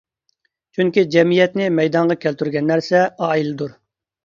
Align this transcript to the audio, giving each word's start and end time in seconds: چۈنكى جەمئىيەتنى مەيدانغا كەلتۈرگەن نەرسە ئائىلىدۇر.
چۈنكى 0.77 1.03
جەمئىيەتنى 1.17 1.69
مەيدانغا 1.81 2.17
كەلتۈرگەن 2.25 2.69
نەرسە 2.73 3.05
ئائىلىدۇر. 3.29 3.79